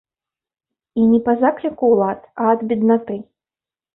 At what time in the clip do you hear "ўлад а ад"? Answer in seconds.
1.93-2.59